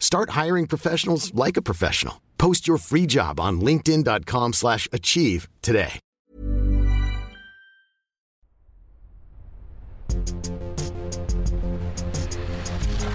[0.00, 2.14] Start hiring professionals like a professional.
[2.36, 6.00] Post your free job on linkedin.com/achieve slash achieve today.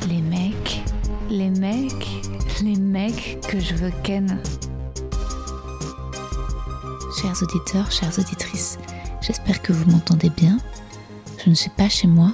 [0.07, 0.83] Les mecs,
[1.29, 2.07] les mecs,
[2.61, 4.39] les mecs que je veux ken.
[7.19, 8.77] Chers auditeurs, chères auditrices,
[9.21, 10.59] j'espère que vous m'entendez bien.
[11.43, 12.31] Je ne suis pas chez moi,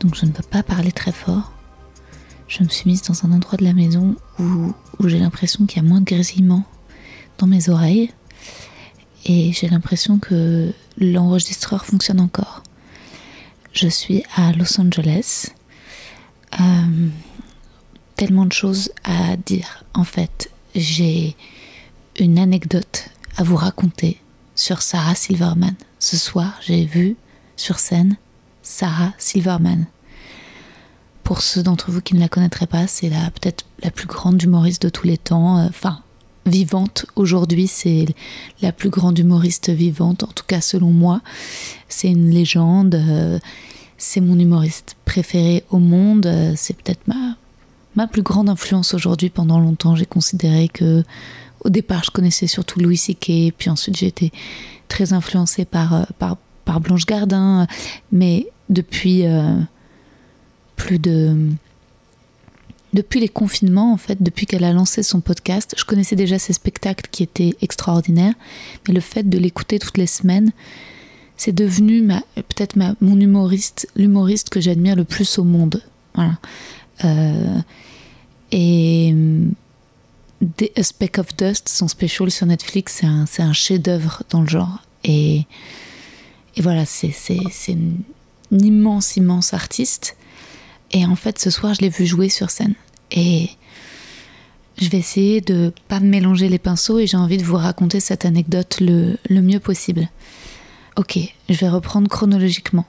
[0.00, 1.52] donc je ne peux pas parler très fort.
[2.52, 5.82] Je me suis mise dans un endroit de la maison où, où j'ai l'impression qu'il
[5.82, 6.64] y a moins de grésillement
[7.38, 8.10] dans mes oreilles
[9.24, 12.62] et j'ai l'impression que l'enregistreur fonctionne encore.
[13.72, 15.46] Je suis à Los Angeles.
[16.60, 17.08] Euh,
[18.16, 19.84] tellement de choses à dire.
[19.94, 21.34] En fait, j'ai
[22.18, 23.08] une anecdote
[23.38, 24.20] à vous raconter
[24.54, 25.74] sur Sarah Silverman.
[25.98, 27.16] Ce soir, j'ai vu
[27.56, 28.18] sur scène
[28.62, 29.86] Sarah Silverman.
[31.32, 34.82] Pour ceux d'entre vous qui ne la connaîtraient pas, c'est peut-être la plus grande humoriste
[34.82, 35.60] de tous les temps.
[35.60, 36.00] Euh, Enfin,
[36.44, 38.04] vivante aujourd'hui, c'est
[38.60, 41.22] la plus grande humoriste vivante, en tout cas selon moi.
[41.88, 42.96] C'est une légende.
[42.96, 43.38] euh,
[43.96, 46.26] c'est mon humoriste préféré au monde.
[46.26, 47.36] euh, C'est peut-être ma,
[47.96, 49.30] ma plus grande influence aujourd'hui.
[49.30, 51.02] Pendant longtemps, j'ai considéré que,
[51.64, 53.54] au départ, je connaissais surtout Louis C.K.
[53.56, 54.32] Puis ensuite, j'ai été
[54.86, 56.36] très influencée par, par,
[56.80, 57.66] Blanche Gardin.
[58.10, 59.24] Mais depuis
[62.92, 66.52] Depuis les confinements, en fait, depuis qu'elle a lancé son podcast, je connaissais déjà ses
[66.52, 68.34] spectacles qui étaient extraordinaires,
[68.86, 70.52] mais le fait de l'écouter toutes les semaines,
[71.38, 75.82] c'est devenu ma, peut-être ma, mon humoriste, l'humoriste que j'admire le plus au monde.
[76.14, 76.38] Voilà.
[77.04, 77.58] Euh,
[78.50, 79.14] et
[80.58, 84.82] The- A Speck of Dust, son special sur Netflix, c'est un, chef-d'œuvre dans le genre.
[85.04, 85.46] Et,
[86.56, 88.00] et voilà, c'est, c'est, c'est une,
[88.50, 90.14] une immense, immense artiste.
[90.92, 92.74] Et en fait, ce soir, je l'ai vu jouer sur scène.
[93.10, 93.50] Et
[94.78, 98.24] je vais essayer de pas mélanger les pinceaux et j'ai envie de vous raconter cette
[98.24, 100.08] anecdote le, le mieux possible.
[100.96, 102.86] Ok, je vais reprendre chronologiquement.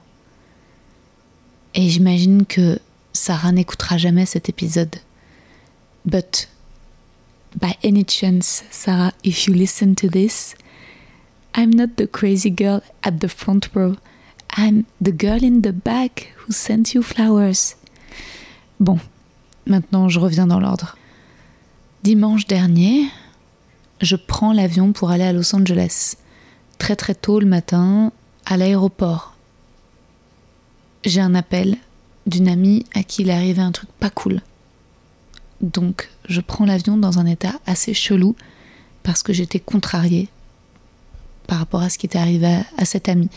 [1.74, 2.78] Et j'imagine que
[3.12, 4.96] Sarah n'écoutera jamais cet épisode.
[6.04, 6.48] But,
[7.58, 10.54] by any chance, Sarah, if you listen to this,
[11.54, 13.96] I'm not the crazy girl at the front row.
[14.56, 17.76] I'm the girl in the back who sent you flowers.
[18.80, 18.98] Bon,
[19.66, 20.96] maintenant je reviens dans l'ordre.
[22.02, 23.06] Dimanche dernier,
[24.00, 26.16] je prends l'avion pour aller à Los Angeles.
[26.78, 28.12] Très très tôt le matin,
[28.44, 29.34] à l'aéroport.
[31.04, 31.76] J'ai un appel
[32.26, 34.40] d'une amie à qui il est arrivé un truc pas cool.
[35.60, 38.36] Donc je prends l'avion dans un état assez chelou
[39.02, 40.28] parce que j'étais contrariée
[41.46, 43.30] par rapport à ce qui était arrivé à, à cette amie.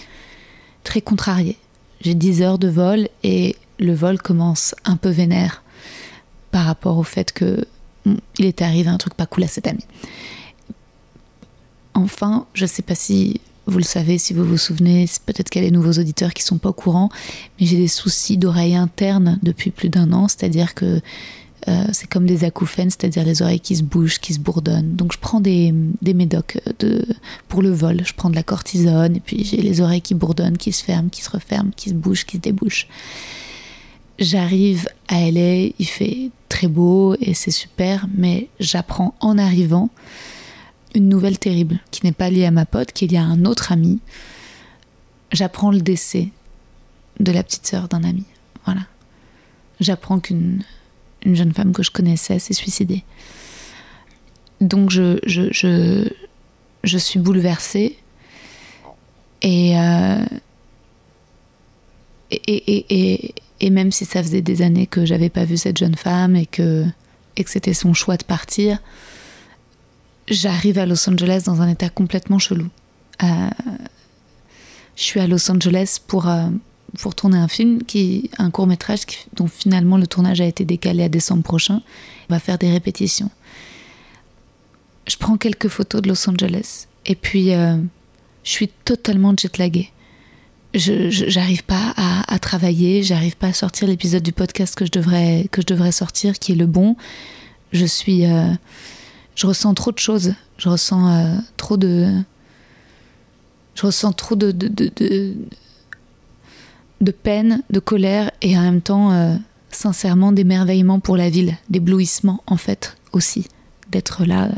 [0.84, 1.58] Très contrariée.
[2.02, 5.64] J'ai 10 heures de vol et le vol commence un peu vénère
[6.52, 7.66] par rapport au fait que
[8.06, 9.86] mm, il était arrivé un truc pas cool à cette amie.
[11.94, 15.66] Enfin, je sais pas si vous le savez, si vous vous souvenez, peut-être qu'il y
[15.66, 17.10] a des nouveaux auditeurs qui sont pas au courant,
[17.60, 21.02] mais j'ai des soucis d'oreilles internes depuis plus d'un an, c'est-à-dire que
[21.68, 24.96] euh, c'est comme des acouphènes, c'est-à-dire les oreilles qui se bougent, qui se bourdonnent.
[24.96, 27.06] Donc je prends des, des médocs de,
[27.50, 30.58] pour le vol, je prends de la cortisone, et puis j'ai les oreilles qui bourdonnent,
[30.58, 32.88] qui se ferment, qui se referment, qui se bougent, qui se débouchent.
[34.19, 39.90] J'arrive à LA, il fait très beau et c'est super, mais j'apprends en arrivant
[40.96, 43.46] une nouvelle terrible qui n'est pas liée à ma pote, qui est liée à un
[43.46, 44.00] autre ami.
[45.31, 46.30] J'apprends le décès
[47.19, 48.24] de la petite sœur d'un ami.
[48.66, 48.81] Voilà.
[49.80, 50.63] J'apprends qu'une
[51.24, 53.04] une jeune femme que je connaissais s'est suicidée.
[54.62, 56.08] Donc je, je, je,
[56.84, 57.98] je suis bouleversée
[59.42, 60.25] et, euh,
[62.31, 65.77] et, et, et, et même si ça faisait des années que j'avais pas vu cette
[65.77, 66.86] jeune femme et que,
[67.36, 68.80] et que c'était son choix de partir,
[70.27, 72.68] j'arrive à Los Angeles dans un état complètement chelou.
[73.24, 73.50] Euh,
[74.95, 76.50] je suis à Los Angeles pour, euh,
[77.00, 79.01] pour tourner un film, qui, un court métrage
[79.33, 81.81] dont finalement le tournage a été décalé à décembre prochain.
[82.30, 83.30] On va faire des répétitions.
[85.07, 87.77] Je prends quelques photos de Los Angeles et puis euh,
[88.44, 89.92] je suis totalement jetlaguée.
[90.74, 95.48] J'arrive pas à, à travailler, j'arrive pas à sortir l'épisode du podcast que je devrais
[95.52, 96.96] que je devrais sortir, qui est le bon.
[97.72, 98.52] Je suis, euh,
[99.36, 100.34] je ressens trop de choses.
[100.58, 102.12] Je ressens euh, trop de,
[103.75, 105.36] je ressens trop de, de, de,
[107.02, 109.36] de, peine, de colère et en même temps, euh,
[109.72, 113.48] sincèrement, d'émerveillement pour la ville, d'éblouissement en fait aussi,
[113.90, 114.50] d'être là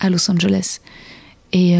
[0.00, 0.80] à Los Angeles.
[1.52, 1.76] Et,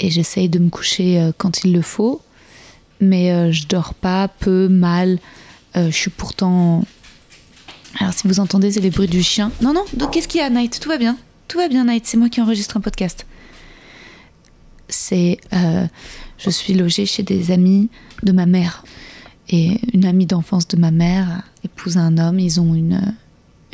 [0.00, 2.20] et j'essaye de me coucher euh, quand il le faut,
[3.00, 5.18] mais euh, je dors pas, peu, mal.
[5.74, 6.84] je suis pourtant.
[7.98, 9.52] Alors si vous entendez, c'est les bruits du chien.
[9.60, 11.16] Non, non, donc qu'est-ce qu'il y a, Night Tout va bien.
[11.48, 12.06] Tout va bien, Night.
[12.06, 13.26] C'est moi qui enregistre un podcast.
[14.88, 15.38] C'est.
[16.38, 17.88] je suis logée chez des amis
[18.22, 18.84] de ma mère.
[19.48, 22.38] Et une amie d'enfance de ma mère épouse un homme.
[22.38, 23.14] Ils ont une,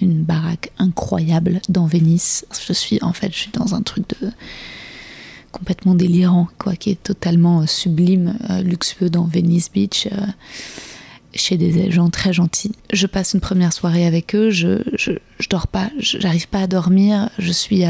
[0.00, 2.44] une baraque incroyable dans Venise.
[2.66, 4.30] Je suis en fait, je suis dans un truc de
[5.56, 10.26] complètement délirant, quoi, qui est totalement euh, sublime, euh, luxueux dans Venice Beach, euh,
[11.34, 12.72] chez des gens très gentils.
[12.92, 15.12] Je passe une première soirée avec eux, je, je,
[15.48, 17.84] dors pas, j'arrive pas à dormir, je suis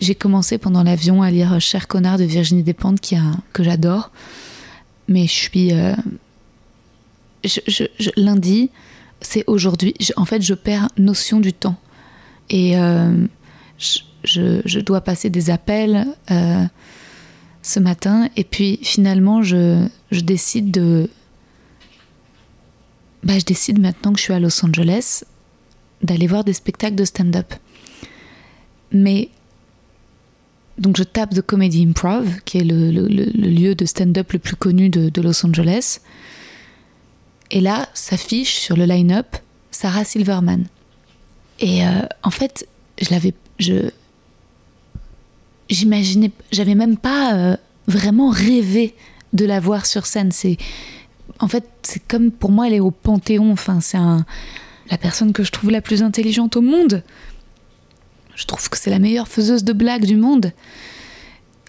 [0.00, 4.10] J'ai commencé pendant l'avion à lire Cher connard de Virginie Despentes, qui a, que j'adore,
[5.06, 5.70] mais je suis.
[7.44, 8.70] Je, lundi,
[9.20, 9.94] c'est aujourd'hui.
[10.16, 11.76] En fait, je perds notion du temps.
[12.50, 12.72] Et
[13.78, 14.00] je,
[14.80, 16.64] dois passer des appels euh,
[17.62, 18.28] ce matin.
[18.36, 21.10] Et puis finalement, je, décide de.
[23.22, 25.24] Bah, je décide maintenant que je suis à Los Angeles
[26.02, 27.54] d'aller voir des spectacles de stand-up.
[28.92, 29.28] Mais.
[30.78, 34.90] Donc je tape The Comedy Improv, qui est le, lieu de stand-up le plus connu
[34.90, 35.98] de, Los Angeles.
[37.50, 39.26] Et là, s'affiche sur le line-up
[39.72, 40.66] Sarah Silverman.
[41.58, 42.68] Et euh, en fait,
[43.00, 43.90] je l'avais, je,
[45.68, 47.56] j'imaginais, j'avais même pas euh,
[47.86, 48.94] vraiment rêvé
[49.32, 50.32] de la voir sur scène.
[50.32, 50.56] C'est,
[51.40, 53.54] en fait, c'est comme pour moi, elle est au panthéon.
[53.80, 57.02] C'est la personne que je trouve la plus intelligente au monde.
[58.34, 60.52] Je trouve que c'est la meilleure faiseuse de blagues du monde.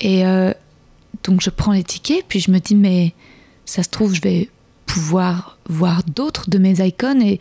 [0.02, 0.54] Et euh,
[1.24, 3.13] donc je prends les tickets, puis je me dis mais
[3.66, 4.50] ça se trouve je vais
[4.89, 7.39] pouvoir voir d'autres de mes icônes et,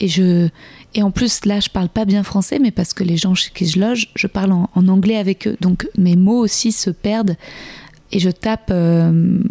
[0.00, 0.48] et je
[0.96, 3.50] et en plus, là, je parle pas bien français, mais parce que les gens chez
[3.54, 5.58] qui je loge, je parle en, anglais avec eux.
[5.60, 7.36] Donc mes mots aussi se perdent.
[8.12, 9.42] Et je tape euh,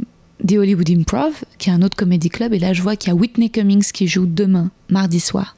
[0.45, 2.51] The Hollywood Improv, qui est un autre comédie club.
[2.53, 5.55] Et là, je vois qu'il y a Whitney Cummings qui joue demain, mardi soir.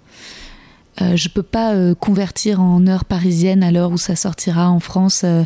[1.02, 4.82] Euh, je peux pas euh, convertir en heure parisienne à l'heure où ça sortira en
[4.82, 5.22] France.
[5.24, 5.46] Euh.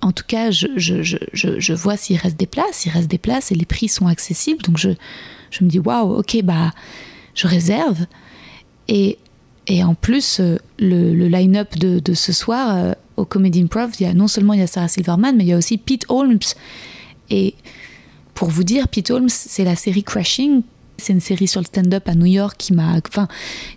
[0.00, 2.86] en tout cas, je, je, je, je vois s'il reste des places.
[2.86, 4.62] Il reste des places et les prix sont accessibles.
[4.62, 4.90] Donc je,
[5.50, 6.72] je me dis, waouh, ok, bah,
[7.34, 8.06] je réserve.
[8.88, 9.18] Et
[9.70, 14.06] et en plus, euh, le, line-up de, ce soir euh, au Comedy Improv, il y
[14.06, 16.40] a, non seulement il y a Sarah Silverman, mais il y a aussi Pete Holmes.
[17.30, 17.54] Et
[18.34, 20.62] pour vous dire, Pete Holmes, c'est la série Crashing.
[20.96, 23.28] C'est une série sur le stand-up à New York qui m'a, enfin,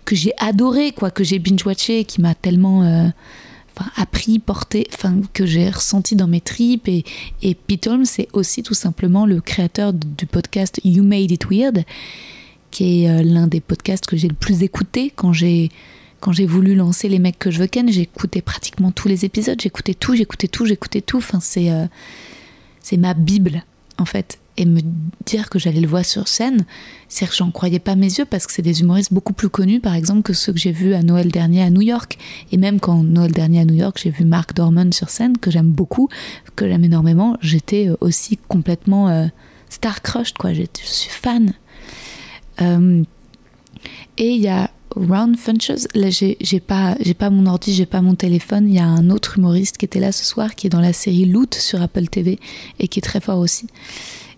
[0.04, 3.06] que j'ai adoré, quoi, que j'ai binge-watché, qui m'a tellement euh,
[3.96, 6.88] appris, porté, enfin, que j'ai ressenti dans mes tripes.
[6.88, 7.04] Et,
[7.42, 11.84] et Pete Holmes, c'est aussi tout simplement le créateur du podcast You Made It Weird
[12.74, 15.70] qui est euh, l'un des podcasts que j'ai le plus écouté quand j'ai
[16.18, 19.60] quand j'ai voulu lancer les mecs que je veux ken, écouté pratiquement tous les épisodes,
[19.60, 21.18] j'écoutais tout, j'écoutais tout, j'écoutais tout.
[21.18, 21.86] Enfin, c'est euh,
[22.80, 23.62] c'est ma bible
[23.98, 24.38] en fait.
[24.56, 24.80] Et me
[25.26, 26.64] dire que j'allais le voir sur scène,
[27.08, 29.80] c'est que j'en croyais pas mes yeux parce que c'est des humoristes beaucoup plus connus,
[29.80, 32.18] par exemple, que ceux que j'ai vus à Noël dernier à New York.
[32.52, 35.50] Et même quand Noël dernier à New York, j'ai vu Mark Dorman sur scène, que
[35.50, 36.08] j'aime beaucoup,
[36.54, 39.28] que j'aime énormément, j'étais euh, aussi complètement
[39.68, 40.52] star crushed, quoi.
[40.52, 41.52] Je suis fan.
[42.60, 43.02] Euh,
[44.16, 45.86] et il y a Round Funches.
[45.94, 48.68] Là, j'ai pas mon ordi, j'ai pas mon téléphone.
[48.68, 50.92] Il y a un autre humoriste qui était là ce soir, qui est dans la
[50.92, 52.38] série Loot sur Apple TV
[52.78, 53.66] et qui est très fort aussi.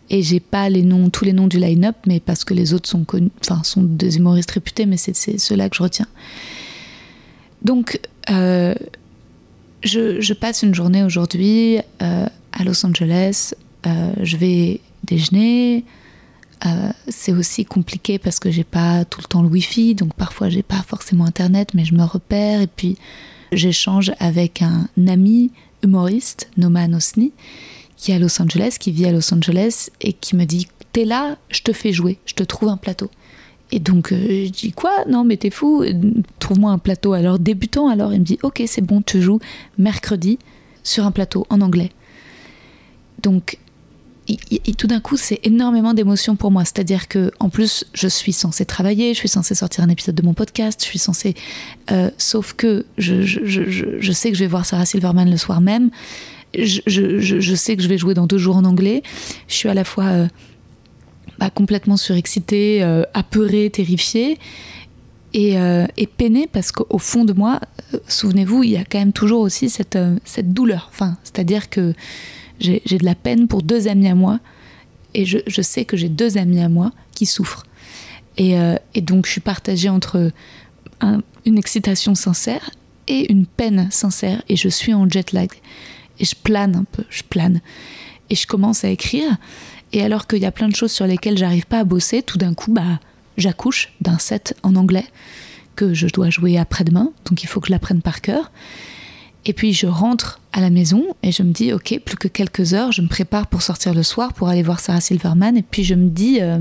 [0.08, 0.68] Et j'ai pas
[1.12, 4.96] tous les noms du line-up, mais parce que les autres sont des humoristes réputés, mais
[4.96, 6.06] c'est ceux-là que je retiens.
[7.62, 8.74] Donc, euh,
[9.82, 13.54] je, passe une journée aujourd'hui euh, à Los Angeles.
[13.84, 15.84] je vais déjeuner,
[16.64, 20.48] euh, c'est aussi compliqué parce que j'ai pas tout le temps le wifi, donc parfois
[20.48, 22.96] j'ai pas forcément internet, mais je me repère et puis
[23.52, 25.50] j'échange avec un ami
[25.82, 27.32] humoriste, Noman Osni,
[27.96, 31.04] qui est à Los Angeles, qui vit à Los Angeles et qui me dit T'es
[31.04, 33.10] là, je te fais jouer, je te trouve un plateau.
[33.72, 35.04] Et donc euh, je dis Quoi?
[35.08, 35.84] Non, mais t'es fou,
[36.38, 37.12] trouve-moi un plateau.
[37.12, 39.40] Alors débutant, alors il me dit Ok, c'est bon, tu joues
[39.78, 40.38] mercredi
[40.82, 41.90] sur un plateau en anglais.
[43.22, 43.58] Donc
[44.76, 46.64] tout d'un coup, c'est énormément d'émotions pour moi.
[46.64, 50.22] C'est-à-dire que, en plus, je suis censée travailler, je suis censée sortir un épisode de
[50.22, 51.34] mon podcast, je suis censée.
[51.90, 55.90] Euh, sauf que je, sais que je vais voir Sarah Silverman le soir même.
[56.58, 59.02] Je, sais que je vais jouer dans deux jours en anglais.
[59.48, 60.26] Je suis à la fois euh,
[61.38, 64.38] bah, complètement surexcitée, euh, apeurée, terrifiée.
[65.34, 65.56] Et,
[65.98, 67.60] et peinée parce qu'au fond de moi,
[68.08, 69.98] souvenez-vous, il y a quand même toujours aussi cette,
[70.44, 70.88] douleur.
[70.90, 71.92] Enfin, c'est-à-dire que
[72.58, 74.40] j'ai de la peine pour deux amis à moi
[75.16, 77.66] et je, sais que j'ai deux amis à moi qui souffrent.
[78.38, 80.30] Euh, et donc je suis partagée entre
[81.46, 82.70] une excitation sincère
[83.08, 85.50] et une peine sincère et je suis en jet lag
[86.18, 87.60] et je plane un peu, je plane
[88.30, 89.36] et je commence à écrire
[89.92, 92.38] et alors qu'il y a plein de choses sur lesquelles j'arrive pas à bosser, tout
[92.38, 93.00] d'un coup bah
[93.36, 95.04] j'accouche d'un set en anglais
[95.76, 98.50] que je dois jouer après-demain, donc il faut que je l'apprenne par cœur.
[99.44, 102.74] Et puis je rentre à la maison et je me dis, ok, plus que quelques
[102.74, 105.56] heures, je me prépare pour sortir le soir, pour aller voir Sarah Silverman.
[105.56, 106.58] Et puis je me dis, euh,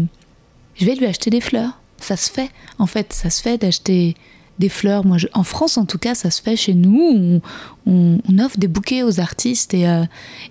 [0.75, 1.79] je vais lui acheter des fleurs.
[1.97, 4.15] Ça se fait, en fait, ça se fait d'acheter
[4.59, 5.05] des fleurs.
[5.05, 7.41] Moi, en France, en tout cas, ça se fait chez nous.
[7.85, 9.73] On, offre des bouquets aux artistes.
[9.73, 10.03] Et, euh,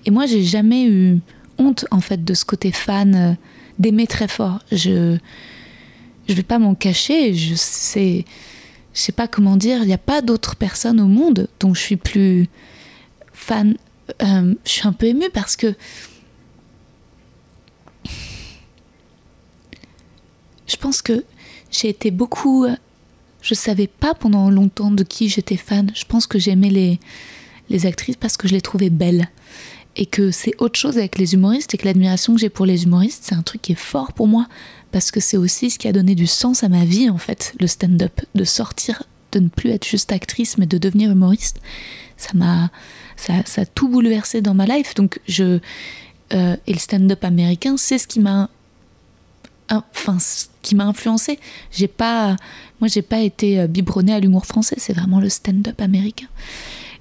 [0.04, 1.18] et moi, j'ai jamais eu
[1.58, 3.32] honte, en fait, de ce côté fan, euh,
[3.78, 4.60] d'aimer très fort.
[4.72, 5.16] Je
[6.26, 7.34] je vais pas m'en cacher.
[7.34, 8.24] Je sais
[8.94, 11.80] je sais pas comment dire, il n'y a pas d'autres personnes au monde dont je
[11.80, 12.48] suis plus
[13.32, 13.76] fan.
[14.22, 15.74] Euh, je suis un peu émue parce que
[20.66, 21.24] je pense que
[21.72, 22.66] j'ai été beaucoup.
[23.44, 25.92] Je savais pas pendant longtemps de qui j'étais fan.
[25.94, 26.98] Je pense que j'aimais les,
[27.68, 29.28] les actrices parce que je les trouvais belles.
[29.96, 32.84] Et que c'est autre chose avec les humoristes et que l'admiration que j'ai pour les
[32.84, 34.48] humoristes, c'est un truc qui est fort pour moi
[34.92, 37.54] parce que c'est aussi ce qui a donné du sens à ma vie en fait,
[37.60, 41.60] le stand-up, de sortir, de ne plus être juste actrice mais de devenir humoriste.
[42.16, 42.70] Ça m'a,
[43.16, 44.94] ça, a tout bouleversé dans ma life.
[44.94, 45.60] Donc je
[46.32, 48.48] euh, et le stand-up américain, c'est ce qui m'a,
[49.70, 50.18] enfin,
[50.62, 51.38] qui m'a influencé.
[51.70, 52.36] J'ai pas,
[52.80, 56.28] moi j'ai pas été euh, biberonnée à l'humour français, c'est vraiment le stand-up américain.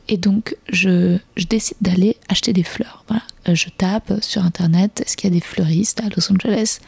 [0.09, 3.05] Et donc, je, je décide d'aller acheter des fleurs.
[3.07, 3.23] Voilà.
[3.47, 6.79] Euh, je tape sur Internet, est-ce qu'il y a des fleuristes à Los Angeles?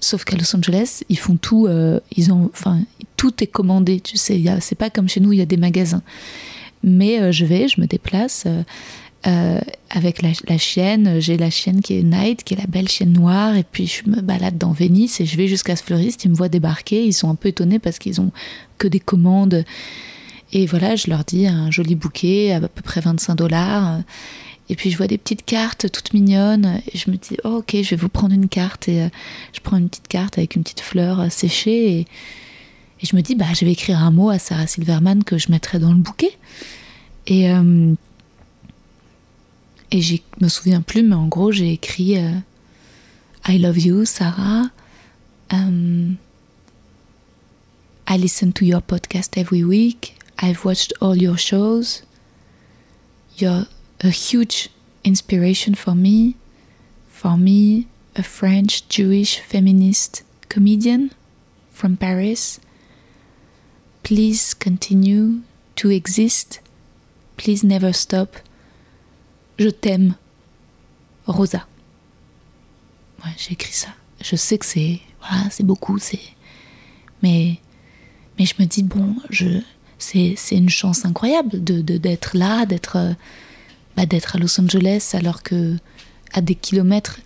[0.00, 2.80] Sauf qu'à Los Angeles, ils font tout, euh, ils ont, enfin,
[3.18, 4.42] tout est commandé, tu sais.
[4.60, 6.02] C'est pas comme chez nous, il y a des magasins.
[6.82, 8.46] Mais je vais, je me déplace
[9.24, 11.20] avec la, chienne.
[11.20, 13.56] J'ai la chienne qui est Night, qui est la belle chienne noire.
[13.56, 16.24] Et puis je me balade dans Venise et je vais jusqu'à ce fleuriste.
[16.24, 17.04] Ils me voient débarquer.
[17.04, 18.30] Ils sont un peu étonnés parce qu'ils ont
[18.78, 19.64] que des commandes.
[20.52, 24.00] Et voilà, je leur dis un joli bouquet à, peu près 25 dollars.
[24.68, 27.76] Et puis je vois des petites cartes toutes mignonnes et je me dis oh, ok
[27.82, 29.08] je vais vous prendre une carte et euh,
[29.52, 32.06] je prends une petite carte avec une petite fleur euh, séchée et,
[33.02, 35.78] je me dis bah je vais écrire un mot à Sarah Silverman que je mettrai
[35.78, 36.32] dans le bouquet
[37.26, 37.92] et euh,
[39.90, 42.16] et je me souviens plus mais en gros j'ai écrit
[43.48, 44.70] I love you Sarah
[45.52, 46.16] um,
[48.08, 52.02] I listen to your podcast every week I've watched all your shows
[53.38, 53.66] you're
[54.00, 54.70] a huge
[55.04, 56.36] inspiration for me.
[57.06, 61.12] For me, a French Jewish feminist comedian
[61.70, 62.60] from Paris.
[64.02, 65.42] Please continue
[65.76, 66.60] to exist.
[67.36, 68.36] Please never stop.
[69.58, 70.14] Je t'aime,
[71.26, 71.66] Rosa.
[73.24, 73.88] Ouais, j'ai écrit ça.
[74.22, 76.20] Je sais que c'est voilà, c'est beaucoup, c'est
[77.22, 77.58] mais
[78.38, 79.60] mais je me dis bon, je
[79.98, 83.14] c'est c'est une chance incroyable de d'être là, d'être
[83.96, 85.76] bah, d'être à Los Angeles alors que
[86.32, 87.20] à des kilomètres.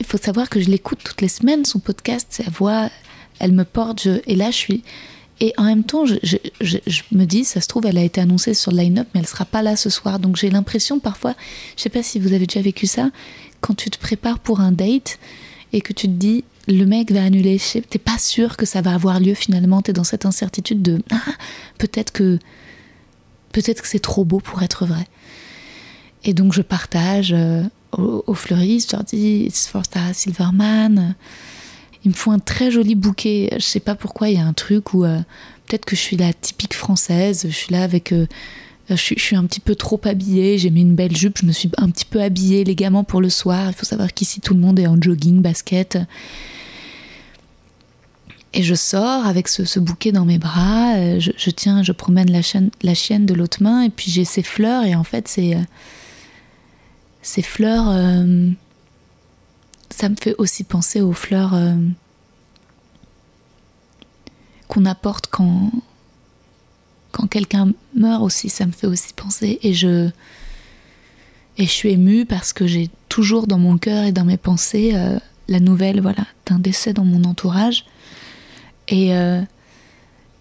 [0.00, 2.90] il faut savoir que je l'écoute toutes les semaines, son podcast, sa voix,
[3.38, 4.06] elle me porte.
[4.26, 4.84] et là, je suis.
[5.40, 6.36] Et en même temps, je,
[7.12, 9.44] me dis, ça se trouve, elle a été annoncée sur le line-up, mais elle sera
[9.44, 10.18] pas là ce soir.
[10.18, 11.34] Donc j'ai l'impression parfois,
[11.76, 13.10] je sais pas si vous avez déjà vécu ça,
[13.60, 15.18] quand tu te prépares pour un date
[15.72, 18.94] et que tu te dis, le mec va annuler, t'es pas sûr que ça va
[18.94, 21.20] avoir lieu finalement, t'es dans cette incertitude de, ah,
[21.78, 22.38] peut-être que,
[23.52, 25.06] peut-être que c'est trop beau pour être vrai.
[26.24, 31.14] Et donc je partage euh, aux, fleuristes, je leur dis It's for Sarah Silverman.
[32.08, 33.50] Ils me font un très joli bouquet.
[33.52, 35.18] Je sais pas pourquoi, il y a un truc où euh,
[35.66, 37.42] peut-être que je suis la typique française.
[37.46, 38.12] Je suis là avec.
[38.12, 38.26] Euh,
[38.88, 40.56] je, suis un petit peu trop habillée.
[40.56, 41.36] J'ai mis une belle jupe.
[41.38, 43.68] Je me suis un petit peu habillée légalement pour le soir.
[43.68, 45.98] Il faut savoir qu'ici tout le monde est en jogging, basket.
[48.54, 51.18] Et je sors avec ce, bouquet dans mes bras.
[51.18, 52.40] Je, tiens, je promène la,
[52.80, 53.82] la chienne de l'autre main.
[53.82, 54.84] Et puis j'ai ces fleurs.
[54.84, 55.58] Et en fait, c'est
[57.20, 58.48] ces fleurs, euh,
[59.90, 61.74] ça me fait aussi penser aux fleurs euh,
[64.68, 65.70] qu'on apporte quand,
[67.12, 68.48] quand quelqu'un meurt aussi.
[68.48, 69.58] Ça me fait aussi penser.
[69.62, 70.10] Et je,
[71.56, 74.92] et je suis émue parce que j'ai toujours dans mon cœur et dans mes pensées
[74.94, 75.18] euh,
[75.48, 77.86] la nouvelle voilà, d'un décès dans mon entourage.
[78.88, 79.42] Et, euh,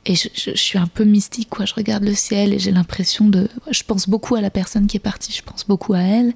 [0.05, 1.65] et je, suis un peu mystique, quoi.
[1.65, 3.49] Je regarde le ciel et j'ai l'impression de.
[3.71, 6.33] Je pense beaucoup à la personne qui est partie, je pense beaucoup à elle.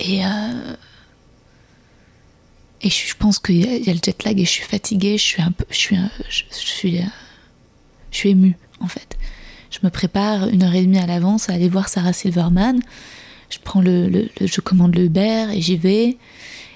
[0.00, 0.74] Euh,
[2.82, 2.86] et.
[2.86, 5.42] et je pense qu'il y, a le jet lag et je suis fatiguée, je suis
[5.42, 5.64] un peu.
[5.70, 5.96] Je suis,
[6.28, 7.00] je, suis,
[8.10, 9.16] je suis émue, en fait.
[9.70, 12.80] Je me prépare une heure et demie à l'avance à aller voir Sarah Silverman.
[13.50, 16.16] Je prends le, je commande le Uber et j'y vais.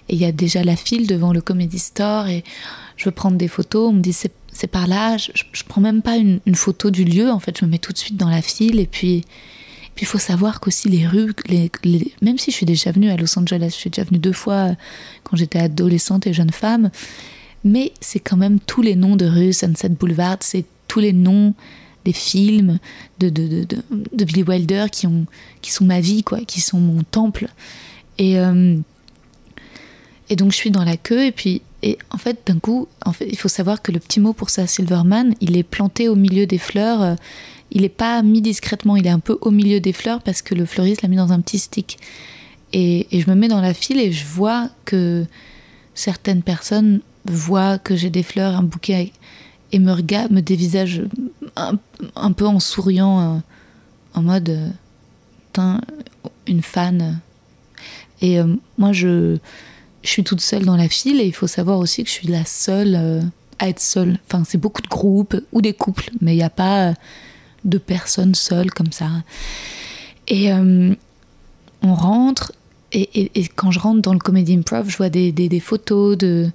[0.09, 2.45] Et il y a déjà la file devant le Comedy Store et
[2.97, 3.91] je veux prendre des photos.
[3.91, 5.17] On me dit c'est par là.
[5.17, 7.31] Je, je, prends même pas une, photo du lieu.
[7.31, 9.25] En fait, je me mets tout de suite dans la file et puis.
[9.95, 11.33] Puis il faut savoir qu'aussi les rues,
[12.21, 14.71] même si je suis déjà venue à Los Angeles, je suis déjà venue deux fois
[15.23, 16.91] quand j'étais adolescente et jeune femme,
[17.63, 21.55] mais c'est quand même tous les noms de rues, Sunset Boulevard, c'est tous les noms
[22.05, 22.79] des films
[23.19, 25.27] de, de, de, de, Billy Wilder qui, ont,
[25.63, 27.49] qui sont ma vie, quoi, qui sont mon temple.
[28.19, 28.77] Et, euh,
[30.29, 33.13] et donc je suis dans la queue et puis et en fait d'un coup, en
[33.13, 36.15] fait, il faut savoir que le petit mot pour ça, Silverman, il est planté au
[36.15, 37.17] milieu des fleurs.
[37.75, 40.55] Il n'est pas mis discrètement, il est un peu au milieu des fleurs parce que
[40.55, 41.99] le fleuriste l'a mis dans un petit stick.
[42.73, 45.27] Et, je me mets dans la file et je vois que
[45.95, 49.13] certaines personnes voient que j'ai des fleurs, un bouquet
[49.73, 51.03] et me me dévisage
[51.57, 53.39] un, peu en souriant, euh,
[54.15, 54.73] en mode
[55.59, 55.79] euh,
[56.47, 57.21] une fan.
[58.21, 59.37] Et euh, moi, je,
[60.03, 62.29] je suis toute seule dans la file et il faut savoir aussi que je suis
[62.29, 63.23] la seule
[63.59, 64.19] à être seule.
[64.27, 66.95] Enfin, c'est beaucoup de groupes ou des couples, mais il n'y a pas
[67.65, 69.11] de personnes seules comme ça.
[70.29, 72.53] Et on rentre,
[72.93, 76.51] et, quand je rentre dans le comédie improv, je vois des, photos de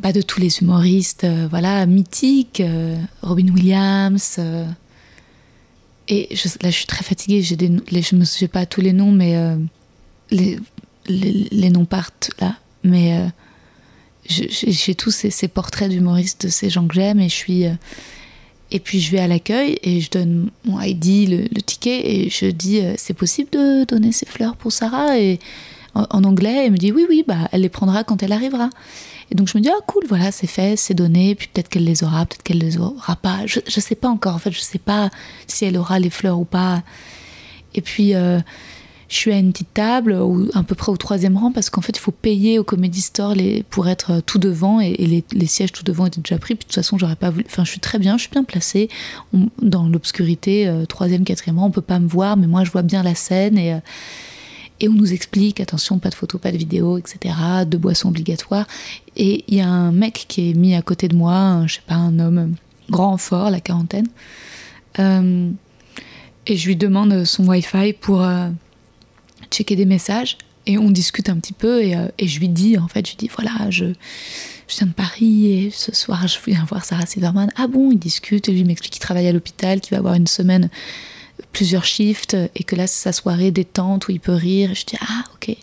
[0.00, 4.36] bah, de tous les humoristes euh, voilà, mythiques, euh, Robin Williams.
[4.38, 4.64] Euh,
[6.08, 6.28] et
[6.62, 9.36] là, je suis très fatiguée, je ne sais pas tous les noms, mais
[10.30, 10.58] les,
[11.06, 12.56] les, noms partent là.
[12.82, 13.30] Mais
[14.26, 17.64] j'ai tous ces, ces portraits d'humoristes de ces gens que j'aime et je suis.
[18.70, 22.46] Et puis je vais à l'accueil et je donne mon ID, le, ticket, et je
[22.46, 25.18] dis c'est possible de donner ces fleurs pour Sarah?
[25.18, 25.38] Et
[25.94, 28.70] en, anglais, elle me dit oui, oui, bah, elle les prendra quand elle arrivera.
[29.30, 31.84] Et donc je me dis, ah cool, voilà, c'est fait, c'est donné, puis peut-être qu'elle
[31.84, 33.46] les aura, peut-être qu'elle les aura pas.
[33.46, 35.10] Je, ne sais pas encore, en fait, je sais pas
[35.46, 36.82] si elle aura les fleurs ou pas.
[37.74, 38.40] Et puis, euh,
[39.10, 41.80] je suis à une petite table, ou à peu près au troisième rang, parce qu'en
[41.80, 43.34] fait, il faut payer au Comedy Store
[43.68, 44.94] pour être tout devant, et,
[45.32, 46.54] les, sièges tout devant étaient déjà pris.
[46.54, 47.44] Puis de toute façon, j'aurais pas voulu.
[47.46, 48.88] Enfin, je suis très bien, je suis bien placée.
[49.60, 52.82] dans l'obscurité, euh, troisième, quatrième rang, on peut pas me voir, mais moi, je vois
[52.82, 53.74] bien la scène, et.
[53.74, 53.80] Euh,
[54.82, 57.34] on nous explique, attention, pas de photos, pas de vidéos, etc.,
[57.66, 58.66] de boissons obligatoires.
[59.14, 61.82] Et il y a un mec qui est mis à côté de moi, je sais
[61.86, 62.54] pas, un homme
[62.88, 64.08] grand, fort, la quarantaine.
[64.98, 65.50] Euh,
[66.46, 68.48] et je lui demande son Wi-Fi pour euh,
[69.50, 70.38] checker des messages.
[70.66, 73.12] Et on discute un petit peu et, euh, et, je lui dis, en fait, je
[73.12, 73.86] lui dis, voilà, je,
[74.68, 77.50] viens de Paris et ce soir, je viens voir Sarah Silverman.
[77.56, 80.26] Ah bon, il discute, et lui m'explique qu'il travaille à l'hôpital, qu'il va avoir une
[80.26, 80.68] semaine
[81.52, 84.74] plusieurs shifts et que là c'est sa soirée détente où il peut rire.
[84.74, 85.56] je dis ah ok.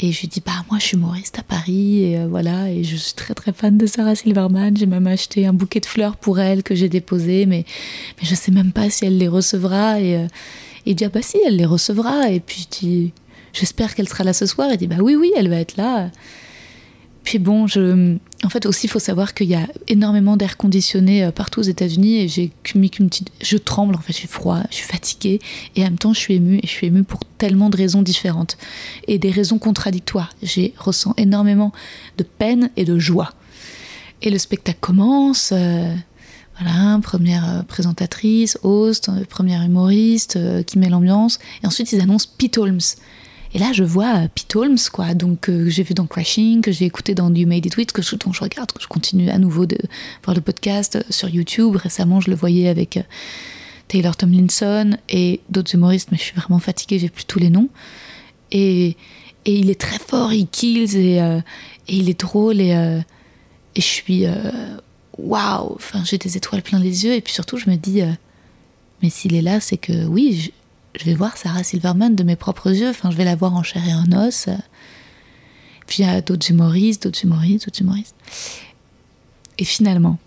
[0.00, 2.84] Et je lui dis bah moi je suis humoriste à Paris et euh, voilà et
[2.84, 4.76] je suis très très fan de Sarah Silverman.
[4.76, 7.64] J'ai même acheté un bouquet de fleurs pour elle que j'ai déposé mais
[8.20, 10.26] mais je sais même pas si elle les recevra et, euh,
[10.86, 13.12] il dit ah bah si elle les recevra et puis
[13.52, 14.68] j'espère qu'elle sera là ce soir.
[14.72, 16.10] Il dit bah oui oui elle va être là.
[17.24, 21.24] Puis bon, je, en fait aussi, il faut savoir qu'il y a énormément d'air conditionné
[21.24, 23.32] euh, partout aux États-Unis et j'ai mis qu'une petite.
[23.42, 25.40] Je tremble, en fait, j'ai froid, je suis fatiguée
[25.74, 28.02] et en même temps, je suis émue et je suis émue pour tellement de raisons
[28.02, 28.58] différentes
[29.08, 30.34] et des raisons contradictoires.
[30.42, 31.72] J'ai ressens énormément
[32.18, 33.32] de peine et de joie.
[34.20, 35.50] Et le spectacle commence.
[35.52, 35.94] Euh,
[36.58, 41.38] voilà, première euh, présentatrice, host, première humoriste qui met l'ambiance.
[41.62, 42.80] Et ensuite, ils annoncent Pete Holmes.
[43.54, 46.72] Et là, je vois euh, Pete Holmes, quoi, donc euh, j'ai vu dans Crashing, que
[46.72, 49.30] j'ai écouté dans You Made It With, que je, dont je regarde, que je continue
[49.30, 49.78] à nouveau de
[50.24, 51.76] voir le podcast euh, sur YouTube.
[51.76, 52.98] Récemment, je le voyais avec
[53.86, 57.68] Taylor Tomlinson et d'autres humoristes, mais je suis vraiment fatiguée, j'ai plus tous les noms.
[58.50, 58.96] Et,
[59.44, 63.86] et il est très fort, il kills et, et il est drôle et, et je
[63.86, 64.24] suis
[65.18, 68.02] waouh, enfin j'ai des étoiles plein les yeux et puis surtout je me dis
[69.02, 70.52] mais s'il est là, c'est que oui,
[70.94, 73.62] je vais voir Sarah Silverman de mes propres yeux, enfin je vais la voir en
[73.62, 74.48] chair et en os.
[75.86, 78.16] Puis il y a d'autres humoristes, d'autres humoristes, d'autres humoristes.
[79.58, 80.18] Et finalement,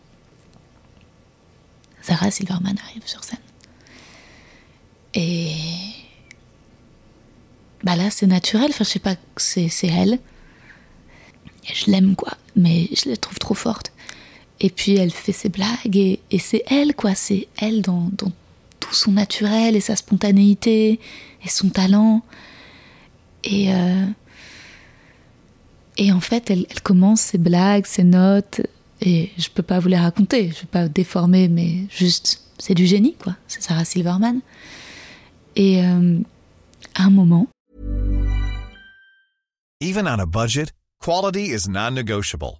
[2.01, 3.39] Sarah Silverman arrive sur scène.
[5.13, 5.55] Et
[7.83, 10.19] bah là c'est naturel, enfin je sais pas, c'est elle.
[11.69, 13.91] Et je l'aime quoi, mais je la trouve trop forte.
[14.59, 18.31] Et puis elle fait ses blagues et, c'est elle quoi, c'est elle dans, dans
[18.79, 20.99] tout son naturel et sa spontanéité
[21.43, 22.23] et son talent.
[23.43, 24.05] Et, euh,
[25.97, 28.61] et en fait, elle, commence ses blagues, ses notes,
[29.01, 32.85] et je peux pas vous les raconter, je vais pas déformer, mais juste, c'est du
[32.85, 33.35] génie, quoi.
[33.47, 34.41] C'est Sarah Silverman.
[35.55, 36.19] Et euh,
[36.95, 37.47] à un moment.
[39.79, 42.59] Even on a budget, quality is non-negotiable.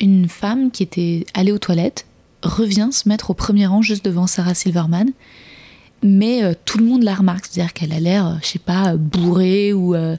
[0.00, 2.06] Une femme qui était allée aux toilettes
[2.42, 5.10] revient se mettre au premier rang juste devant Sarah Silverman.
[6.02, 8.96] Mais euh, tout le monde la remarque, c'est-à-dire qu'elle a l'air, euh, je sais pas,
[8.96, 10.16] bourrée ou euh,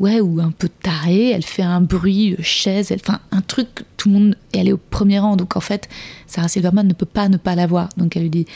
[0.00, 4.08] ouais, ou un peu tarée, elle fait un bruit de chaise, enfin un truc, tout
[4.08, 5.88] le monde, et elle est au premier rang, donc en fait,
[6.26, 8.46] Sarah Silverman ne peut pas ne pas la voir, donc elle lui dit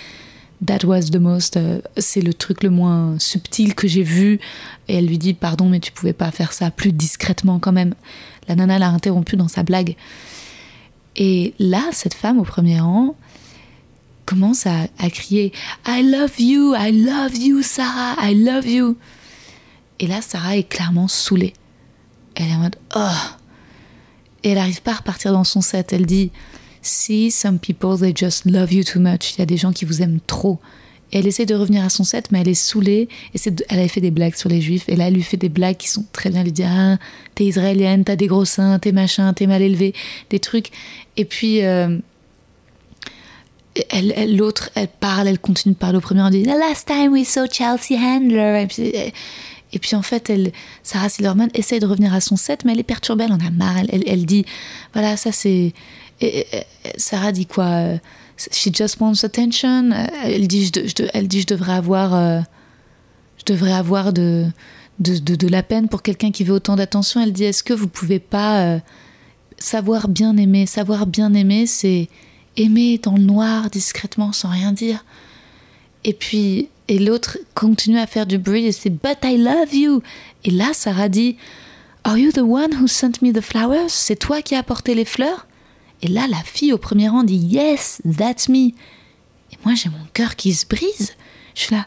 [0.66, 4.40] That was the most, euh, c'est le truc le moins subtil que j'ai vu,
[4.88, 7.94] et elle lui dit pardon, mais tu pouvais pas faire ça plus discrètement quand même.
[8.48, 9.96] La nana l'a interrompu dans sa blague.
[11.16, 13.14] Et là, cette femme au premier rang
[14.26, 15.52] commence à, crier
[15.86, 18.96] I love you, I love you, Sarah, I love you.
[20.00, 21.52] Et là, Sarah est clairement saoulée.
[22.34, 23.00] Elle est en mode Oh
[24.42, 25.92] Et elle n'arrive pas à repartir dans son set.
[25.92, 26.32] Elle dit
[26.82, 29.34] See, some people, they just love you too much.
[29.34, 30.60] Il y a des gens qui vous aiment trop.
[31.14, 33.08] Elle essaie de revenir à son set, mais elle est saoulée.
[33.34, 34.88] Et elle avait fait des blagues sur les juifs.
[34.88, 36.40] Et là, elle lui fait des blagues qui sont très bien.
[36.40, 36.98] Elle lui dit Ah,
[37.34, 39.94] t'es israélienne, t'as des gros seins, t'es machin, t'es mal élevée,
[40.30, 40.70] des trucs.
[41.16, 41.62] Et puis.
[41.62, 41.98] Euh,
[43.90, 47.12] elle, l'autre, elle parle, elle continue de parler au premier, elle dit The last time
[47.12, 48.68] we saw Chelsea Handler.
[49.72, 50.52] Et puis, en fait, elle,
[50.84, 53.50] Sarah Silverman essaye de revenir à son set, mais elle est perturbée, elle en a
[53.50, 53.82] marre.
[53.90, 54.46] Elle, dit,
[54.92, 55.72] voilà, ça c'est...
[56.96, 57.98] Sarah dit quoi euh,
[58.36, 59.90] She just wants attention.
[60.24, 62.40] Elle dit, je, devrais avoir, euh,
[63.38, 64.46] je devrais avoir de,
[64.98, 67.20] de, de, la peine pour quelqu'un qui veut autant d'attention.
[67.20, 68.78] Elle dit, est-ce que vous pouvez pas euh,
[69.58, 70.66] savoir bien aimer?
[70.66, 72.08] Savoir bien aimer, c'est
[72.56, 75.04] aimer dans le noir, discrètement, sans rien dire.
[76.04, 80.02] Et puis, et l'autre continue à faire du bruit et c'est But I love you.
[80.44, 81.36] Et là, Sarah dit
[82.04, 83.88] Are you the one who sent me the flowers?
[83.88, 85.46] C'est toi qui as apporté les fleurs?
[86.04, 88.68] Et là, la fille au premier rang dit Yes, that's me.
[89.52, 91.14] Et moi, j'ai mon cœur qui se brise.
[91.54, 91.86] Je suis là.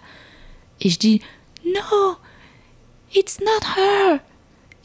[0.82, 1.21] Et je dis
[1.63, 2.15] No,
[3.13, 4.19] it's not her.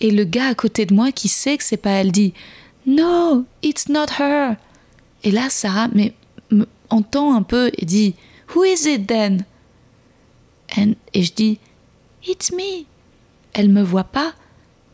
[0.01, 2.35] Et le gars à côté de moi qui sait que c'est pas elle dit
[2.87, 4.57] No, it's not her.
[5.25, 6.13] Et là, Sarah mais,
[6.91, 8.15] entend un peu et dit
[8.55, 9.47] Who is it then?
[10.77, 11.59] et je dis
[12.27, 12.85] It's me.
[13.55, 14.35] Elle me voit pas,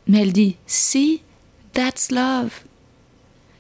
[0.07, 1.23] mais elle dit See,
[1.73, 2.68] that's love.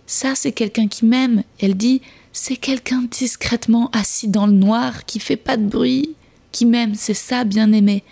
[0.08, 1.44] Ça, c'est quelqu'un qui m'aime.
[1.60, 2.00] Elle dit
[2.32, 6.14] C'est quelqu'un discrètement assis dans le noir, qui fait pas de bruit,
[6.50, 6.94] qui m'aime.
[6.94, 8.02] C'est ça, bien aimé.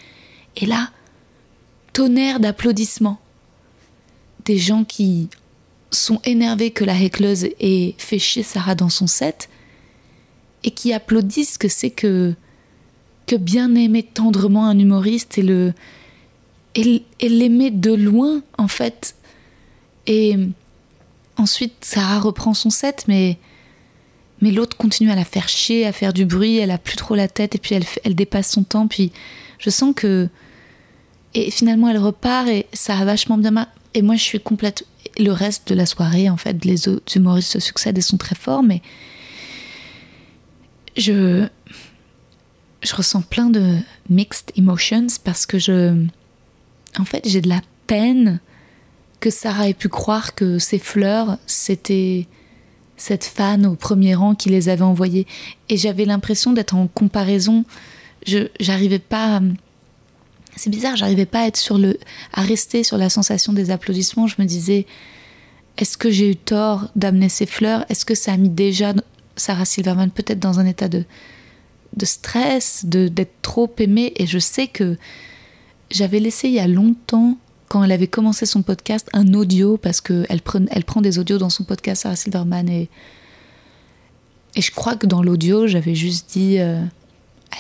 [0.57, 0.91] Et là,
[1.95, 3.19] tonnerre d'applaudissements.
[4.45, 5.31] Des gens qui
[5.91, 9.49] sont énervés que la heckleuse ait fait chier Sarah dans son set
[10.65, 12.35] et qui applaudissent que c'est que
[13.25, 15.73] que bien aimer tendrement un humoriste et le
[16.75, 19.17] et, l'aimer de loin en fait
[20.07, 20.37] et
[21.37, 23.39] ensuite Sarah reprend son set mais
[24.43, 27.15] mais l'autre continue à la faire chier à faire du bruit elle a plus trop
[27.15, 29.13] la tête et puis elle, elle dépasse son temps puis
[29.59, 30.29] je sens que
[31.35, 34.87] et finalement elle repart et ça a vachement bien marché et moi je suis complète
[35.19, 38.35] le reste de la soirée en fait les autres humoristes se succèdent et sont très
[38.35, 38.83] forts mais
[40.97, 41.49] je
[42.87, 46.07] je ressens plein de mixed emotions parce que je.
[46.99, 48.41] En fait, j'ai de la peine
[49.21, 52.27] que Sarah ait pu croire que ces fleurs, c'était
[52.97, 55.27] cette fan au premier rang qui les avait envoyées.
[55.69, 57.65] Et j'avais l'impression d'être en comparaison.
[58.27, 59.41] Je j'arrivais pas.
[60.57, 61.99] C'est bizarre, j'arrivais pas à être sur le,
[62.33, 64.27] à rester sur la sensation des applaudissements.
[64.27, 64.87] Je me disais,
[65.77, 67.85] est-ce que j'ai eu tort d'amener ces fleurs?
[67.91, 68.95] Est-ce que ça a mis déjà
[69.37, 71.05] Sarah Silverman peut-être dans un état de,
[71.95, 74.13] de stress, de d'être trop aimée?
[74.17, 74.97] Et je sais que
[75.91, 77.37] j'avais laissé il y a longtemps,
[77.69, 80.27] quand elle avait commencé son podcast, un audio, parce qu'elle
[80.71, 82.69] elle prend des audios dans son podcast, Sarah Silverman.
[82.69, 82.89] Et,
[84.55, 86.81] et je crois que dans l'audio, j'avais juste dit euh,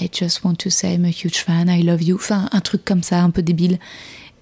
[0.00, 2.16] I just want to say I'm a huge fan, I love you.
[2.16, 3.78] Enfin, un truc comme ça, un peu débile.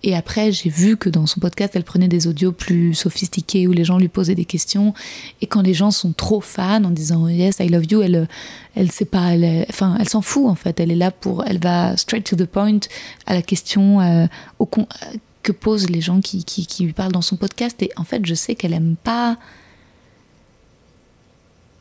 [0.03, 3.72] et après, j'ai vu que dans son podcast, elle prenait des audios plus sophistiqués où
[3.72, 4.92] les gens lui posaient des questions.
[5.40, 8.29] Et quand les gens sont trop fans en disant Yes, I love you, elle,
[8.74, 9.33] elle sait pas,
[9.70, 10.79] enfin, elle s'en fout en fait.
[10.79, 12.81] Elle est là pour, elle va straight to the point
[13.24, 14.27] à la question euh,
[14.59, 14.68] au,
[15.45, 17.81] que posent les gens qui, qui, qui, lui parlent dans son podcast.
[17.83, 19.37] Et en fait, je sais qu'elle aime pas,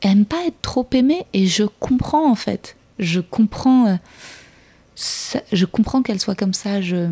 [0.03, 1.25] aime pas être trop aimée.
[1.33, 2.75] Et je comprends en fait.
[2.99, 3.95] Je comprends, euh,
[5.51, 6.81] je comprends qu'elle soit comme ça.
[6.81, 7.09] Je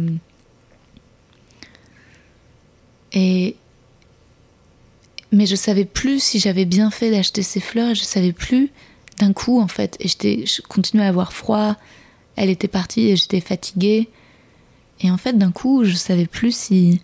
[3.14, 3.56] et
[5.34, 7.96] mais je savais plus si j'avais bien fait d'acheter ces fleurs.
[7.96, 8.70] Je savais plus
[9.20, 9.98] d'un coup en fait.
[10.02, 11.78] Et je continuais à avoir froid.
[12.36, 14.10] Elle était partie et j'étais fatiguée.
[15.02, 17.02] Et en fait, d'un coup, je savais plus si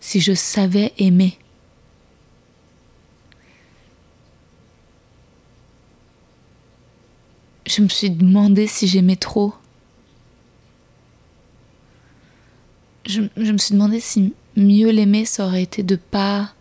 [0.00, 1.38] si je savais aimer.
[7.66, 9.54] Je me suis demandé si j'aimais trop.
[13.06, 13.20] je,
[13.52, 16.54] me suis demandé si mieux l'aimer, ça aurait été de pas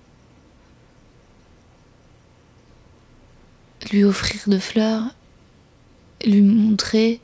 [3.91, 5.13] lui offrir de fleurs,
[6.25, 7.19] lui montrer.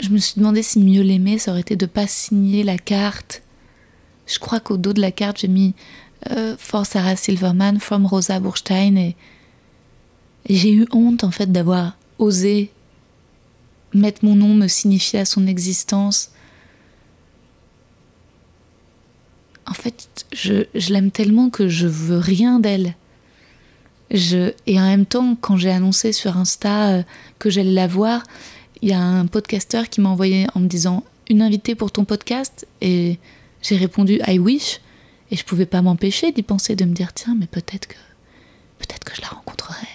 [0.00, 3.42] Je me suis demandé si mieux l'aimer, ça aurait été de pas signer la carte.
[4.26, 5.74] Je crois qu'au dos de la carte, j'ai mis
[6.30, 9.16] euh, For Sarah Silverman, from Rosa Burstein, et
[10.48, 12.70] j'ai eu honte en fait d'avoir osé
[13.94, 16.30] mettre mon nom me signifier à son existence.
[19.66, 22.94] En fait, je, l'aime tellement que je veux rien d'elle.
[24.10, 27.02] Et en même temps, quand j'ai annoncé sur Insta euh,
[27.38, 28.24] que j'allais la voir,
[28.82, 32.04] il y a un podcasteur qui m'a envoyé en me disant une invitée pour ton
[32.04, 32.66] podcast?
[32.80, 33.18] Et
[33.62, 34.80] j'ai répondu I wish.
[35.30, 37.94] Et je pouvais pas m'empêcher d'y penser de me dire tiens mais peut-être que
[38.78, 39.86] peut-être que je la rencontrerai.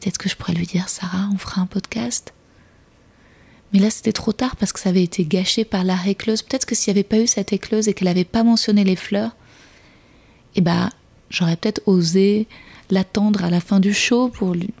[0.00, 2.32] Peut-être que je pourrais lui dire Sarah on fera un podcast.
[3.72, 6.40] Mais là, c'était trop tard parce que ça avait été gâché par la écleuse.
[6.40, 8.96] Peut-être que s'il n'y avait pas eu cette écleuse et qu'elle n'avait pas mentionné les
[8.96, 9.36] fleurs,
[10.54, 10.88] eh ben,
[11.28, 12.46] j'aurais peut-être osé
[12.90, 14.72] l'attendre à la fin du show pour lui.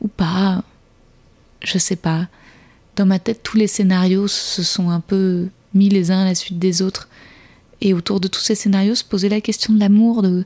[0.00, 0.62] Ou pas.
[1.62, 2.28] Je sais pas.
[2.96, 6.34] Dans ma tête, tous les scénarios se sont un peu mis les uns à la
[6.34, 7.08] suite des autres.
[7.80, 10.44] Et autour de tous ces scénarios se posait la question de l'amour, de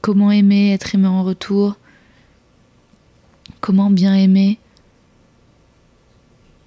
[0.00, 1.76] comment aimer, être aimé en retour,
[3.60, 4.58] comment bien aimer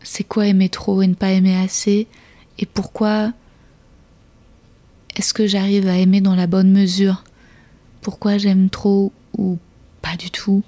[0.05, 2.07] c'est quoi aimer trop et ne pas aimer assez?
[2.59, 3.33] Et pourquoi
[5.15, 7.23] est-ce que j'arrive à aimer dans la bonne mesure?
[8.05, 9.57] Pourquoi j'aime trop ou
[10.03, 10.61] pas du tout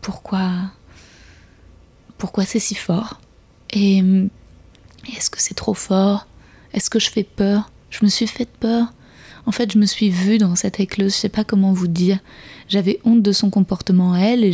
[0.00, 0.48] Pourquoi
[2.18, 3.20] pourquoi c'est si fort
[3.72, 4.00] Et
[5.12, 6.28] est-ce que c'est trop fort?
[6.72, 7.72] Est-ce que je fais peur?
[7.90, 8.92] Je me suis fait peur.
[9.44, 12.20] En fait, je me suis vue dans cette écleuse, je sais pas comment vous dire.
[12.68, 14.52] J'avais honte de son comportement à elle et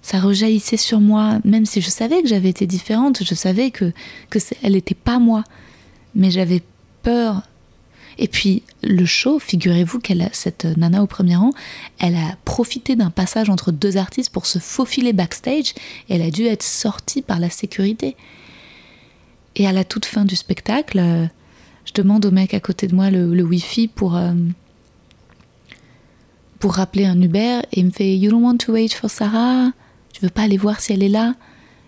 [0.00, 3.92] ça rejaillissait sur moi, même si je savais que j'avais été différente, je savais que,
[4.30, 5.44] que elle n'était pas moi.
[6.14, 6.62] Mais j'avais
[7.02, 7.42] peur.
[8.18, 11.50] Et puis, le show, figurez-vous qu'elle cette nana au premier rang,
[11.98, 15.74] elle a profité d'un passage entre deux artistes pour se faufiler backstage
[16.08, 18.16] et elle a dû être sortie par la sécurité.
[19.56, 21.26] Et à la toute fin du spectacle, euh,
[21.84, 24.32] je demande au mec à côté de moi le, wifi pour, euh,
[26.58, 29.70] pour rappeler un Uber et il me fait You don't want to wait for Sarah?
[30.14, 31.34] Je veux pas aller voir si elle est là?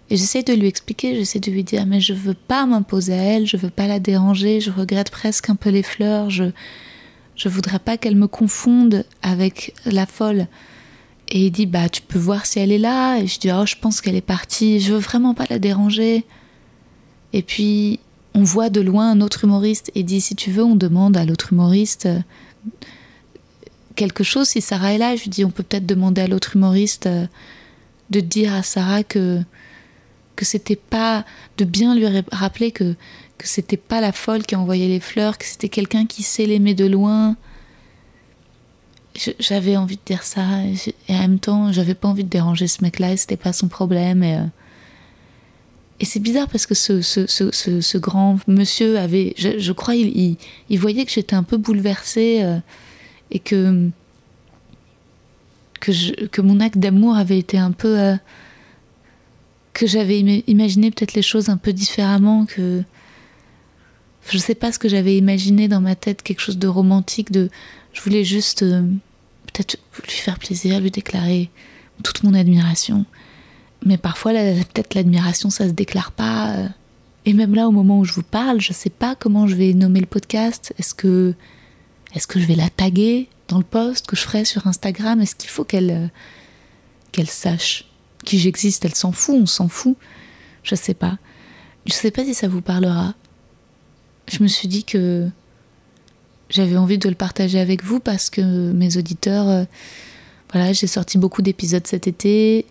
[0.09, 3.23] Et j'essaie de lui expliquer, j'essaie de lui dire, mais je veux pas m'imposer à
[3.23, 6.45] elle, je veux pas la déranger, je regrette presque un peu les fleurs, je,
[7.35, 10.47] je voudrais pas qu'elle me confonde avec la folle.
[11.29, 13.19] Et il dit, bah, tu peux voir si elle est là.
[13.19, 16.25] Et je dis, oh, je pense qu'elle est partie, je veux vraiment pas la déranger.
[17.33, 17.99] Et puis,
[18.35, 21.25] on voit de loin un autre humoriste et dit, si tu veux, on demande à
[21.25, 22.21] l'autre humoriste euh,
[23.97, 24.49] quelque chose.
[24.49, 27.27] Si Sarah est là, je lui dis, on peut peut-être demander à l'autre humoriste euh,
[28.11, 29.41] de dire à Sarah que
[30.37, 31.25] que c'était pas
[31.57, 32.95] de bien lui rappeler que
[33.39, 36.47] que c'était pas la folle qui a envoyé les fleurs, que c'était quelqu'un qui sait
[36.47, 37.37] l'aimer de loin.
[39.39, 40.43] J'avais envie de dire ça
[41.09, 43.69] et en même temps j'avais pas envie de déranger ce mec-là et c'était pas son
[43.69, 44.45] problème et, euh,
[46.01, 50.37] et c'est bizarre parce que ce, ce, ce, ce, grand monsieur avait, je, crois, il,
[50.69, 52.59] il, voyait que j'étais un peu bouleversée euh,
[53.31, 53.91] et que
[55.81, 57.99] que, mon acte d'amour avait été un peu.
[57.99, 58.17] Euh,
[59.77, 62.83] que j'avais imaginé peut-être les choses un peu différemment, que.
[64.29, 67.51] Je sais pas ce que j'avais imaginé dans ma tête, quelque chose de romantique, de.
[67.93, 68.83] Je voulais juste euh,
[69.53, 71.51] peut-être lui faire plaisir, lui déclarer
[72.03, 73.05] toute mon admiration.
[73.85, 76.57] Mais parfois, peut-être l'admiration, ça se déclare pas.
[76.57, 76.69] Euh.
[77.27, 79.75] Et même là, au moment où je vous parle, je sais pas comment je vais
[79.75, 80.73] nommer le podcast.
[80.79, 81.35] Est-ce que,
[82.15, 85.21] est-ce que je vais la taguer dans le post que je ferai sur Instagram?
[85.21, 86.07] Est-ce qu'il faut qu'elle euh,
[87.13, 87.85] qu'elle sache?
[88.27, 89.97] Qui j'existe, elle s'en fout, on s'en fout.
[90.63, 91.17] Je sais pas.
[91.87, 93.15] Je sais pas si ça vous parlera.
[94.29, 95.29] Je me suis dit que
[96.51, 99.65] j'avais envie de le partager avec vous parce que mes auditeurs, euh,
[100.53, 102.67] voilà, j'ai sorti beaucoup d'épisodes cet été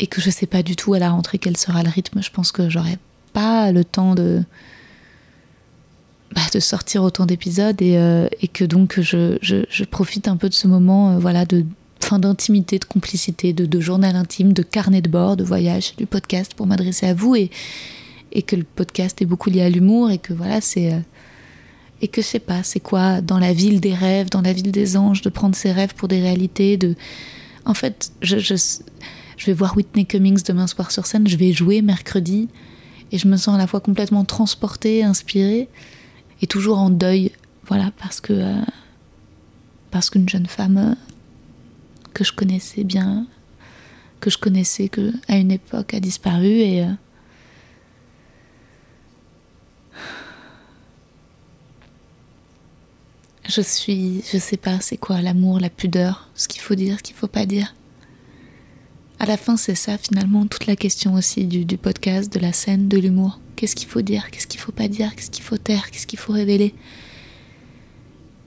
[0.00, 2.22] et que je sais pas du tout à la rentrée quel sera le rythme.
[2.22, 2.98] Je pense que j'aurai
[3.32, 4.42] pas le temps de
[6.34, 10.48] bah, de sortir autant d'épisodes et, euh, que donc je, je, je, profite un peu
[10.50, 11.64] de ce moment, euh, voilà, de
[12.16, 16.66] d'intimité, de complicité, de, journal intime, de carnet de bord, de voyage, du podcast pour
[16.66, 17.36] m'adresser à vous.
[17.36, 17.50] Et,
[18.46, 20.94] que le podcast est beaucoup lié à l'humour et que voilà, c'est
[22.00, 24.70] et que je sais pas, c'est quoi dans la ville des rêves, dans la ville
[24.70, 26.94] des anges, de prendre ses rêves pour des réalités, de
[27.64, 28.54] en fait, je, je,
[29.36, 32.48] je vais voir Whitney Cummings demain soir sur scène, je vais jouer mercredi
[33.12, 35.68] et je me sens à la fois complètement transportée, inspirée
[36.40, 37.32] et toujours en deuil,
[37.66, 38.62] voilà, parce que euh,
[39.90, 40.94] parce qu'une jeune femme euh,
[42.18, 43.28] que je connaissais bien,
[44.18, 46.92] que je connaissais que à une époque a disparu et euh,
[53.48, 57.02] Je suis, je sais pas, c'est quoi l'amour, la pudeur, ce qu'il faut dire, ce
[57.02, 57.74] qu'il faut pas dire.
[59.20, 62.52] À la fin, c'est ça finalement toute la question aussi du, du podcast, de la
[62.52, 63.40] scène, de l'humour.
[63.56, 66.18] Qu'est-ce qu'il faut dire, qu'est-ce qu'il faut pas dire, qu'est-ce qu'il faut taire, qu'est-ce qu'il
[66.18, 66.74] faut révéler.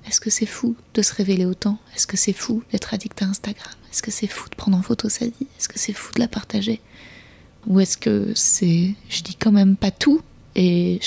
[0.08, 1.78] Est-ce que c'est fou de se révéler autant?
[1.96, 3.74] Est-ce que c'est fou d'être addict à Instagram?
[3.92, 5.48] Est-ce que c'est fou de prendre en photo sa vie?
[5.58, 6.82] Est-ce que c'est fou de la partager?
[7.68, 10.22] Ou est-ce que c'est, je dis quand même pas tout
[10.56, 11.00] et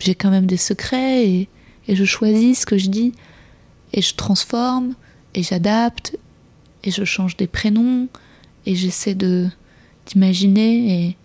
[0.00, 1.48] j'ai quand même des secrets et,
[1.88, 3.12] je choisis ce que je dis
[3.92, 4.94] et je transforme
[5.34, 6.16] et j'adapte
[6.84, 8.08] et je change des prénoms
[8.64, 9.48] et j'essaie de
[10.06, 11.16] d'imaginer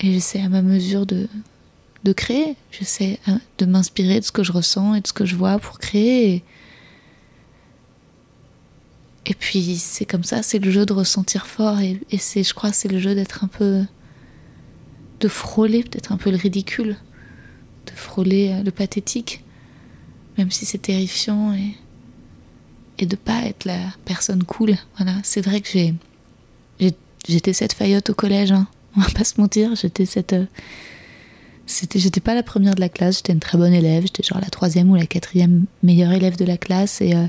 [0.00, 1.28] et j'essaie à ma mesure de,
[2.04, 2.56] de créer.
[2.70, 5.58] J'essaie hein, de m'inspirer de ce que je ressens et de ce que je vois
[5.58, 6.42] pour créer.
[9.26, 12.52] Et, puis c'est comme ça, c'est le jeu de ressentir fort et, et c'est, je
[12.52, 13.84] crois, c'est le jeu d'être un peu,
[15.20, 16.96] de frôler peut-être un peu le ridicule,
[17.86, 19.44] de frôler euh, le pathétique
[20.40, 21.76] même si c'est terrifiant et,
[22.98, 24.76] et de pas être la personne cool.
[24.96, 25.94] Voilà, c'est vrai que j'ai,
[27.28, 28.66] j'étais cette faillotte au collège, hein.
[28.96, 30.32] on va pas se mentir, j'étais cette.
[30.32, 30.46] Euh,
[31.70, 34.40] c'était, j'étais pas la première de la classe, j'étais une très bonne élève, j'étais genre
[34.40, 37.26] la troisième ou la quatrième meilleure élève de la classe et, euh,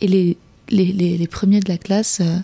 [0.00, 0.36] et les,
[0.68, 2.38] les, les, premiers de la classe euh,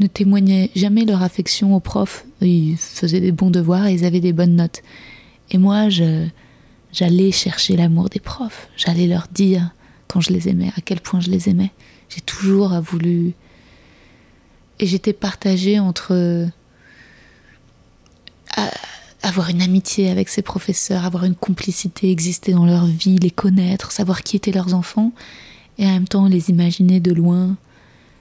[0.00, 2.24] ne témoignaient jamais leur affection aux profs.
[2.40, 4.82] Ils faisaient des bons devoirs et ils avaient des bonnes notes.
[5.50, 6.26] Et moi, je,
[6.96, 9.70] J'allais chercher l'amour des profs, j'allais leur dire
[10.08, 11.70] quand je les aimais, à quel point je les aimais.
[12.08, 13.34] J'ai toujours voulu.
[14.78, 16.48] Et j'étais partagée entre
[19.36, 23.92] avoir une amitié avec ces professeurs, avoir une complicité, exister dans leur vie, les connaître,
[23.92, 25.12] savoir qui étaient leurs enfants,
[25.76, 27.56] et en même temps les imaginer de loin.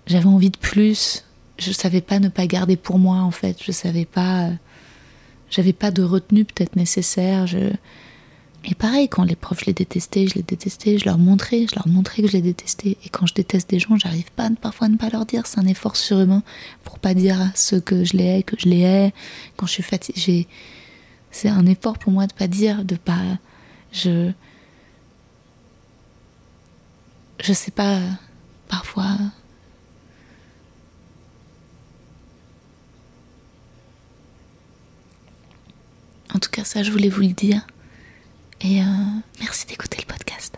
[0.08, 1.23] J'avais envie de plus.
[1.58, 3.58] Je savais pas ne pas garder pour moi en fait.
[3.63, 4.49] Je savais pas.
[5.49, 7.47] J'avais pas de retenue peut-être nécessaire.
[7.47, 7.71] Je,
[8.65, 11.75] et pareil, quand les profs, je les détestais, je les détestais, je leur montrais, je
[11.75, 12.97] leur montrais que je les détestais.
[13.06, 15.47] Et quand je déteste des gens, j'arrive pas, parfois à ne pas leur dire.
[15.47, 16.43] C'est un effort surhumain
[16.84, 19.13] pour pas dire à ceux que je les hais, que je les hais.
[19.56, 20.47] Quand je suis fatiguée,
[21.36, 23.38] c'est un effort pour moi de pas dire, de pas.
[23.91, 24.32] Je.
[27.41, 28.00] Je sais pas,
[28.69, 29.17] parfois.
[36.34, 37.67] En tout cas, ça, je voulais vous le dire.
[38.62, 38.86] Et euh,
[39.41, 40.58] merci d'écouter le podcast.